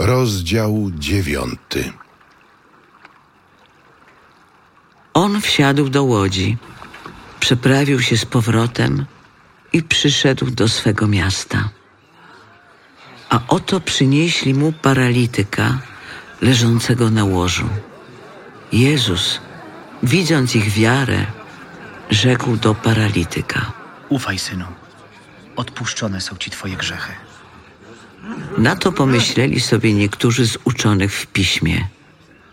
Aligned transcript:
Rozdział 0.00 0.90
dziewiąty. 0.94 1.92
On 5.14 5.40
wsiadł 5.40 5.88
do 5.88 6.04
łodzi, 6.04 6.56
przeprawił 7.40 8.02
się 8.02 8.16
z 8.16 8.24
powrotem 8.24 9.06
i 9.72 9.82
przyszedł 9.82 10.50
do 10.50 10.68
swego 10.68 11.06
miasta. 11.06 11.68
A 13.28 13.40
oto 13.48 13.80
przynieśli 13.80 14.54
mu 14.54 14.72
paralityka 14.72 15.78
leżącego 16.40 17.10
na 17.10 17.24
łożu. 17.24 17.68
Jezus, 18.72 19.40
widząc 20.02 20.56
ich 20.56 20.70
wiarę, 20.70 21.26
rzekł 22.10 22.56
do 22.56 22.74
paralityka. 22.74 23.72
Ufaj, 24.08 24.38
synu. 24.38 24.66
Odpuszczone 25.56 26.20
są 26.20 26.36
ci 26.36 26.50
twoje 26.50 26.76
grzechy. 26.76 27.29
Na 28.60 28.76
to 28.76 28.92
pomyśleli 28.92 29.60
sobie 29.60 29.94
niektórzy 29.94 30.46
z 30.46 30.58
uczonych 30.64 31.14
w 31.14 31.26
piśmie. 31.26 31.88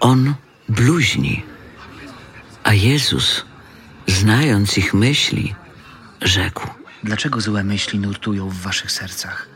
On 0.00 0.34
bluźni. 0.68 1.42
A 2.64 2.74
Jezus, 2.74 3.44
znając 4.06 4.78
ich 4.78 4.94
myśli, 4.94 5.54
rzekł. 6.22 6.66
Dlaczego 7.04 7.40
złe 7.40 7.64
myśli 7.64 7.98
nurtują 7.98 8.48
w 8.48 8.56
waszych 8.60 8.92
sercach? 8.92 9.48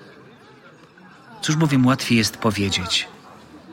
Cóż 1.43 1.57
bowiem 1.57 1.87
łatwiej 1.87 2.19
jest 2.19 2.37
powiedzieć: 2.37 3.09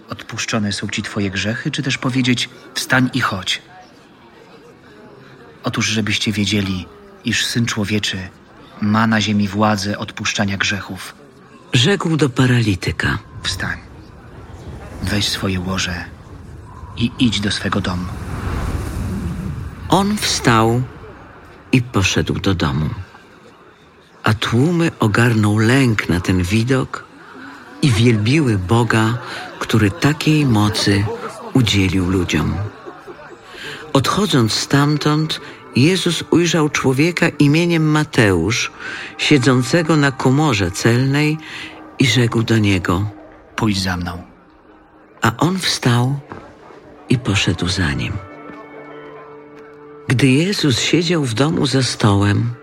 Odpuszczone 0.09 0.71
są 0.71 0.87
ci 0.87 1.03
twoje 1.03 1.31
grzechy, 1.31 1.71
czy 1.71 1.83
też 1.83 1.97
powiedzieć: 1.97 2.49
Wstań 2.73 3.09
i 3.13 3.21
chodź. 3.21 3.61
Otóż, 5.63 5.85
żebyście 5.87 6.31
wiedzieli, 6.31 6.85
iż 7.25 7.45
syn 7.45 7.65
człowieczy 7.65 8.17
ma 8.81 9.07
na 9.07 9.21
ziemi 9.21 9.47
władzę 9.47 9.97
odpuszczania 9.97 10.57
grzechów. 10.57 11.20
Rzekł 11.73 12.17
do 12.17 12.29
paralityka. 12.29 13.17
Wstań, 13.43 13.77
weź 15.03 15.27
swoje 15.27 15.59
łoże 15.59 16.05
i 16.97 17.11
idź 17.19 17.39
do 17.39 17.51
swego 17.51 17.81
domu. 17.81 18.05
On 19.89 20.17
wstał 20.17 20.81
i 21.71 21.81
poszedł 21.81 22.39
do 22.39 22.53
domu. 22.53 22.89
A 24.23 24.33
tłumy 24.33 24.91
ogarnął 24.99 25.57
lęk 25.57 26.09
na 26.09 26.19
ten 26.19 26.43
widok 26.43 27.05
i 27.81 27.91
wielbiły 27.91 28.57
Boga, 28.57 29.17
który 29.59 29.91
takiej 29.91 30.45
mocy 30.45 31.05
udzielił 31.53 32.09
ludziom. 32.09 32.53
Odchodząc 33.93 34.53
stamtąd, 34.53 35.41
Jezus 35.75 36.23
ujrzał 36.31 36.69
człowieka 36.69 37.29
imieniem 37.29 37.91
Mateusz, 37.91 38.71
siedzącego 39.17 39.95
na 39.95 40.11
komorze 40.11 40.71
celnej 40.71 41.37
i 41.99 42.05
rzekł 42.07 42.43
do 42.43 42.57
niego, 42.57 43.09
Pójdź 43.55 43.81
za 43.81 43.97
mną. 43.97 44.23
a 45.21 45.37
on 45.37 45.59
wstał 45.59 46.19
i 47.09 47.17
poszedł 47.17 47.67
za 47.67 47.93
nim. 47.93 48.13
Gdy 50.07 50.27
Jezus 50.27 50.79
siedział 50.79 51.23
w 51.23 51.33
domu 51.33 51.65
za 51.65 51.83
stołem, 51.83 52.53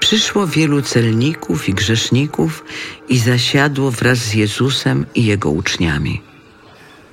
przyszło 0.00 0.46
wielu 0.46 0.82
celników 0.82 1.68
i 1.68 1.74
grzeszników 1.74 2.64
i 3.08 3.18
zasiadło 3.18 3.90
wraz 3.90 4.18
z 4.18 4.34
Jezusem 4.34 5.06
i 5.14 5.24
jego 5.24 5.50
uczniami. 5.50 6.31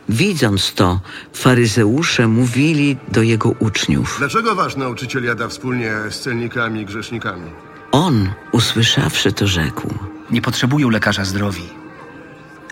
Widząc 0.09 0.73
to, 0.73 0.99
faryzeusze 1.33 2.27
mówili 2.27 2.97
do 3.07 3.21
jego 3.21 3.49
uczniów. 3.49 4.15
Dlaczego 4.19 4.55
wasz 4.55 4.75
nauczyciel 4.75 5.23
jada 5.23 5.47
wspólnie 5.47 5.91
z 6.09 6.19
celnikami 6.19 6.81
i 6.81 6.85
grzesznikami? 6.85 7.51
On, 7.91 8.31
usłyszawszy 8.51 9.31
to, 9.31 9.47
rzekł. 9.47 9.93
Nie 10.31 10.41
potrzebują 10.41 10.89
lekarza 10.89 11.25
zdrowi, 11.25 11.63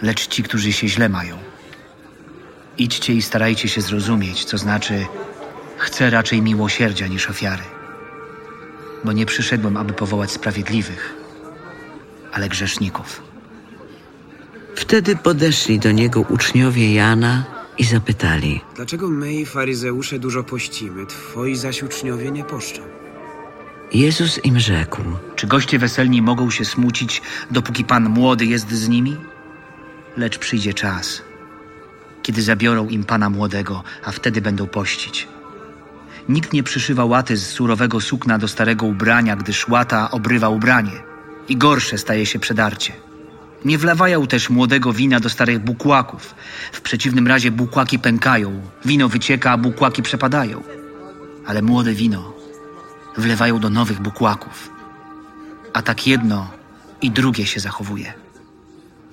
lecz 0.02 0.28
ci, 0.28 0.44
którzy 0.44 0.74
się 0.74 0.88
źle 0.88 1.10
mają. 1.10 1.38
Idźcie 2.78 3.14
i 3.14 3.22
starajcie 3.22 3.70
się 3.70 3.82
zrozumieć, 3.82 4.46
co 4.46 4.58
znaczy 4.58 5.06
chcę 5.78 6.10
raczej 6.10 6.42
miłosierdzia 6.42 7.08
niż 7.08 7.30
ofiary. 7.30 7.64
Bo 9.04 9.12
nie 9.12 9.26
przyszedłem, 9.26 9.78
aby 9.78 9.94
powołać 9.94 10.32
sprawiedliwych, 10.32 11.16
ale 12.34 12.50
grzeszników. 12.50 13.22
Wtedy 14.78 15.16
podeszli 15.16 15.80
do 15.80 15.92
niego 15.92 16.22
uczniowie 16.22 16.94
Jana 16.94 17.44
i 17.78 17.84
zapytali. 17.84 18.62
Dlaczego 18.76 19.10
my 19.10 19.34
i 19.34 19.46
faryzeusze 19.46 20.20
dużo 20.20 20.44
pościmy, 20.44 21.06
twoi 21.06 21.56
zaś 21.56 21.84
uczniowie 21.84 22.32
nie 22.32 22.44
poszczą? 22.44 22.82
Jezus 23.94 24.46
im 24.46 24.60
rzekł. 24.60 25.02
Czy 25.36 25.48
goście 25.48 25.80
weselni 25.80 26.22
mogą 26.22 26.50
się 26.50 26.66
smucić, 26.66 27.22
dopóki 27.52 27.84
pan 27.86 28.10
młody 28.10 28.46
jest 28.46 28.72
z 28.72 28.90
nimi? 28.90 29.18
Lecz 30.18 30.38
przyjdzie 30.38 30.74
czas, 30.74 31.22
kiedy 32.24 32.42
zabiorą 32.42 32.88
im 32.88 33.04
pana 33.04 33.30
młodego, 33.30 33.84
a 34.06 34.12
wtedy 34.12 34.42
będą 34.42 34.68
pościć. 34.68 35.28
Nikt 36.30 36.54
nie 36.54 36.64
przyszywa 36.64 37.06
łaty 37.06 37.38
z 37.38 37.48
surowego 37.48 38.02
sukna 38.02 38.38
do 38.38 38.48
starego 38.48 38.86
ubrania, 38.86 39.36
gdyż 39.36 39.68
łata 39.68 40.12
obrywa 40.12 40.50
ubranie 40.50 41.04
i 41.50 41.58
gorsze 41.58 41.98
staje 41.98 42.26
się 42.26 42.40
przedarcie. 42.40 43.07
Nie 43.66 43.78
wlewają 43.78 44.28
też 44.28 44.50
młodego 44.50 44.94
wina 44.94 45.20
do 45.20 45.30
starych 45.30 45.60
bukłaków. 45.60 46.36
W 46.72 46.82
przeciwnym 46.82 47.28
razie 47.28 47.52
bukłaki 47.52 48.00
pękają, 48.00 48.62
wino 48.86 49.10
wycieka, 49.10 49.52
a 49.52 49.58
bukłaki 49.58 50.04
przepadają. 50.04 50.64
Ale 51.46 51.62
młode 51.62 51.94
wino 51.94 52.34
wlewają 53.18 53.60
do 53.60 53.70
nowych 53.70 54.02
bukłaków. 54.02 54.70
A 55.74 55.82
tak 55.82 56.08
jedno 56.08 56.52
i 57.02 57.12
drugie 57.12 57.46
się 57.46 57.60
zachowuje. 57.60 58.14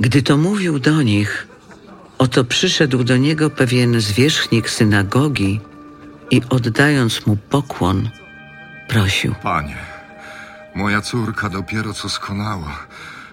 Gdy 0.00 0.22
to 0.22 0.37
mówił 0.37 0.78
do 0.78 1.03
nich, 1.03 1.49
oto 2.19 2.44
przyszedł 2.44 3.05
do 3.05 3.16
niego 3.16 3.50
pewien 3.50 4.00
zwierzchnik 4.00 4.71
synagogi 4.71 5.61
i 6.31 6.43
oddając 6.50 7.26
mu 7.26 7.37
pokłon, 7.37 8.11
prosił. 8.88 9.34
Panie, 9.43 9.76
moja 10.75 11.00
córka 11.00 11.49
dopiero 11.49 11.94
co 11.94 12.09
skonała, 12.09 12.87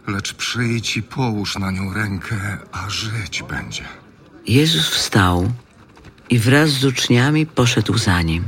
lecz 0.08 0.34
przyjdź 0.34 0.98
i 0.98 1.04
połóż 1.04 1.58
na 1.58 1.72
nią 1.72 1.94
rękę, 1.94 2.58
a 2.72 2.90
żyć 2.90 3.44
będzie. 3.44 3.84
Jezus 4.48 4.90
wstał 4.90 5.52
i 6.30 6.40
wraz 6.40 6.70
z 6.70 6.86
uczniami 6.86 7.46
poszedł 7.46 7.98
za 7.98 8.22
nim. 8.22 8.44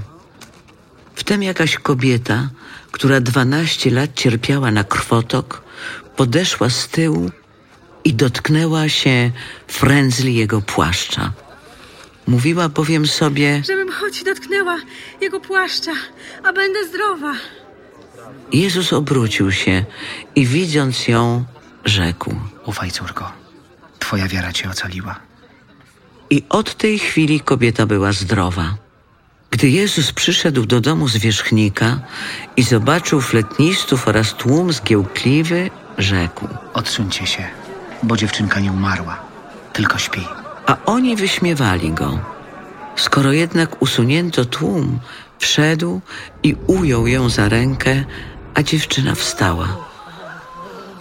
Wtem 1.15 1.43
jakaś 1.43 1.77
kobieta, 1.77 2.49
która 2.91 3.19
dwanaście 3.19 3.91
lat 3.91 4.13
cierpiała 4.13 4.71
na 4.71 4.83
krwotok, 4.83 5.63
podeszła 6.15 6.69
z 6.69 6.87
tyłu 6.87 7.31
i 8.03 8.13
dotknęła 8.13 8.89
się 8.89 9.31
frędzli 9.67 10.35
jego 10.35 10.61
płaszcza. 10.61 11.33
Mówiła 12.27 12.69
bowiem 12.69 13.07
sobie, 13.07 13.61
żebym 13.67 13.91
choć 13.91 14.23
dotknęła 14.23 14.77
jego 15.21 15.39
płaszcza, 15.39 15.91
a 16.43 16.53
będę 16.53 16.87
zdrowa. 16.87 17.33
Jezus 18.53 18.93
obrócił 18.93 19.51
się 19.51 19.85
i 20.35 20.45
widząc 20.45 21.07
ją, 21.07 21.43
rzekł. 21.85 22.35
Ufaj, 22.65 22.91
córko, 22.91 23.31
twoja 23.99 24.27
wiara 24.27 24.53
cię 24.53 24.69
ocaliła. 24.69 25.19
I 26.29 26.43
od 26.49 26.75
tej 26.75 26.99
chwili 26.99 27.39
kobieta 27.39 27.85
była 27.85 28.11
zdrowa. 28.11 28.77
Gdy 29.51 29.69
Jezus 29.69 30.11
przyszedł 30.11 30.65
do 30.65 30.81
domu 30.81 31.07
zwierzchnika 31.07 31.99
i 32.57 32.63
zobaczył 32.63 33.21
fletnistów 33.21 34.07
oraz 34.07 34.33
tłum 34.33 34.73
zgiełkliwy, 34.73 35.69
rzekł. 35.97 36.47
Odsuńcie 36.73 37.27
się, 37.27 37.43
bo 38.03 38.17
dziewczynka 38.17 38.59
nie 38.59 38.71
umarła, 38.71 39.19
tylko 39.73 39.97
śpi. 39.97 40.21
A 40.65 40.77
oni 40.85 41.15
wyśmiewali 41.15 41.91
go. 41.91 42.19
Skoro 42.95 43.31
jednak 43.31 43.81
usunięto 43.81 44.45
tłum, 44.45 44.99
wszedł 45.39 46.01
i 46.43 46.55
ujął 46.67 47.07
ją 47.07 47.29
za 47.29 47.49
rękę, 47.49 48.05
a 48.53 48.63
dziewczyna 48.63 49.15
wstała. 49.15 49.77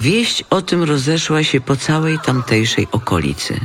Wieść 0.00 0.44
o 0.50 0.62
tym 0.62 0.82
rozeszła 0.82 1.44
się 1.44 1.60
po 1.60 1.76
całej 1.76 2.18
tamtejszej 2.18 2.88
okolicy. 2.92 3.60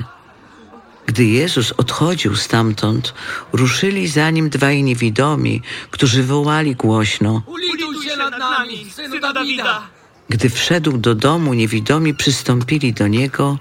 Gdy 1.06 1.26
Jezus 1.26 1.72
odchodził 1.72 2.36
stamtąd, 2.36 3.14
ruszyli 3.54 4.08
za 4.08 4.30
nim 4.30 4.50
dwaj 4.50 4.84
niewidomi, 4.84 5.62
którzy 5.92 6.24
wołali 6.24 6.76
głośno. 6.76 7.42
Ulituj 7.46 8.04
się 8.10 8.18
nad 8.18 8.40
nami, 8.40 8.92
synu 8.92 9.20
Dawida! 9.20 9.82
Gdy 10.30 10.50
wszedł 10.50 10.98
do 10.98 11.16
domu, 11.16 11.54
niewidomi 11.54 12.14
przystąpili 12.14 12.94
do 12.94 13.08
niego, 13.08 13.58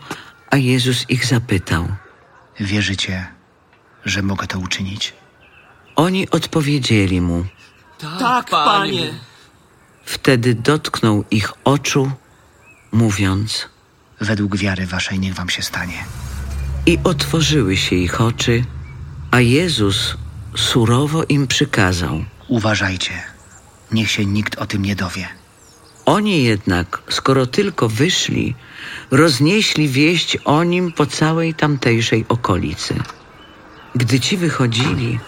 a 0.50 0.56
Jezus 0.56 1.04
ich 1.08 1.26
zapytał. 1.26 1.86
Wierzycie, 2.60 3.26
że 4.04 4.22
mogę 4.22 4.46
to 4.46 4.58
uczynić? 4.58 5.12
Oni 5.96 6.30
odpowiedzieli 6.30 7.20
mu. 7.20 7.44
Tak, 8.18 8.50
panie! 8.50 9.14
Wtedy 10.06 10.54
dotknął 10.54 11.24
ich 11.30 11.52
oczu, 11.64 12.10
mówiąc. 12.92 13.68
Według 14.20 14.56
wiary 14.56 14.86
waszej 14.86 15.18
niech 15.20 15.34
wam 15.34 15.48
się 15.48 15.62
stanie. 15.62 16.04
I 16.86 16.98
otworzyły 17.04 17.76
się 17.76 17.96
ich 17.96 18.20
oczy, 18.20 18.64
a 19.30 19.40
Jezus 19.40 20.16
surowo 20.56 21.24
im 21.28 21.46
przykazał. 21.46 22.24
Uważajcie, 22.48 23.12
niech 23.92 24.10
się 24.10 24.26
nikt 24.26 24.58
o 24.58 24.66
tym 24.66 24.82
nie 24.82 24.96
dowie. 24.96 25.28
Oni 26.04 26.44
jednak, 26.44 27.02
skoro 27.10 27.46
tylko 27.46 27.88
wyszli, 27.88 28.54
roznieśli 29.10 29.88
wieść 29.88 30.36
o 30.44 30.64
nim 30.64 30.92
po 30.92 31.06
całej 31.06 31.54
tamtejszej 31.54 32.24
okolicy. 32.28 32.94
Gdy 33.94 34.20
ci 34.20 34.36
wychodzili, 34.36 35.18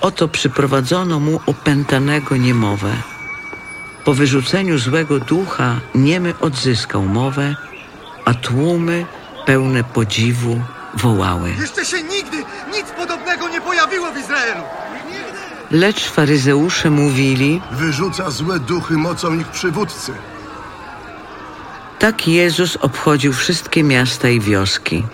oto 0.00 0.28
przyprowadzono 0.28 1.20
mu 1.20 1.40
opętanego 1.46 2.36
niemowę. 2.36 2.96
Po 4.04 4.14
wyrzuceniu 4.14 4.78
złego 4.78 5.18
ducha 5.18 5.80
niemy 5.94 6.34
odzyskał 6.40 7.02
mowę, 7.02 7.56
a 8.24 8.34
tłumy 8.34 9.06
pełne 9.46 9.84
podziwu 9.84 10.60
wołały. 10.94 11.50
Jeszcze 11.60 11.84
się 11.84 12.02
nigdy 12.02 12.36
nic 12.74 12.86
podobnego 12.96 13.48
nie 13.48 13.60
pojawiło 13.60 14.12
w 14.12 14.18
Izraelu. 14.18 14.62
Lecz 15.70 16.08
faryzeusze 16.10 16.90
mówili, 16.90 17.60
Wyrzuca 17.72 18.30
złe 18.30 18.58
duchy 18.58 18.94
mocą 18.94 19.38
ich 19.38 19.48
przywódcy. 19.48 20.12
Tak 21.98 22.28
Jezus 22.28 22.76
obchodził 22.76 23.32
wszystkie 23.32 23.82
miasta 23.82 24.28
i 24.28 24.40
wioski, 24.40 25.04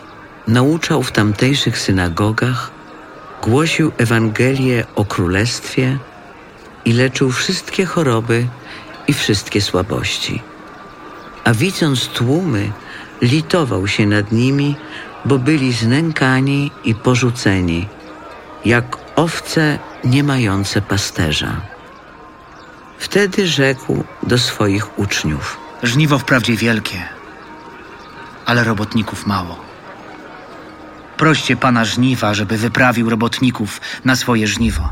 nauczał 0.49 1.03
w 1.03 1.13
tamtejszych 1.13 1.79
synagogach, 1.79 2.71
głosił 3.43 3.93
Ewangelię 3.99 4.85
o 4.95 5.05
Królestwie 5.05 5.99
i 6.87 6.93
leczył 6.93 7.31
wszystkie 7.31 7.85
choroby 7.85 8.47
i 9.09 9.13
wszystkie 9.13 9.61
słabości. 9.63 10.43
A 11.45 11.55
widząc 11.55 12.07
tłumy, 12.07 12.73
litował 13.23 13.89
się 13.89 14.07
nad 14.07 14.33
nimi, 14.33 14.77
bo 15.25 15.39
byli 15.39 15.73
znękani 15.73 16.71
i 16.85 16.95
porzuceni, 16.95 17.89
jak 18.65 18.97
owce 19.17 19.79
nie 20.05 20.23
mające 20.25 20.83
pasterza. 20.83 21.61
Wtedy 22.99 23.47
rzekł 23.47 24.05
do 24.23 24.39
swoich 24.39 24.99
uczniów– 24.99 25.57
Żniwo 25.83 26.19
wprawdzie 26.19 26.57
wielkie, 26.57 27.03
ale 28.47 28.65
robotników 28.65 29.27
mało. 29.27 29.61
Proście 31.17 31.57
pana 31.57 31.85
żniwa, 31.85 32.35
żeby 32.35 32.57
wyprawił 32.59 33.11
robotników 33.11 33.81
na 34.05 34.17
swoje 34.17 34.47
żniwo. 34.47 34.91